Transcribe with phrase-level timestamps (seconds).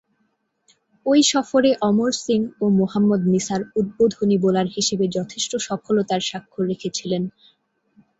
[1.05, 7.23] ঐ সফরে অমর সিং ও মোহাম্মদ নিসার উদ্বোধনী বোলার হিসেবে যথেষ্ট সফলতার স্বাক্ষর রেখেছিলেন।